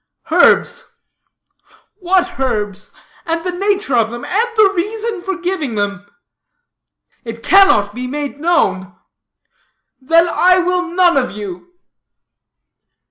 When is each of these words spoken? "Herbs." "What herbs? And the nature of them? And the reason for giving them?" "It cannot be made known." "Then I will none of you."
"Herbs." 0.31 0.83
"What 1.99 2.39
herbs? 2.39 2.89
And 3.23 3.43
the 3.43 3.51
nature 3.51 3.93
of 3.95 4.09
them? 4.09 4.25
And 4.25 4.49
the 4.57 4.73
reason 4.75 5.21
for 5.21 5.37
giving 5.37 5.75
them?" 5.75 6.07
"It 7.23 7.43
cannot 7.43 7.93
be 7.93 8.07
made 8.07 8.39
known." 8.39 8.95
"Then 9.99 10.27
I 10.27 10.57
will 10.57 10.87
none 10.87 11.17
of 11.17 11.29
you." 11.33 11.75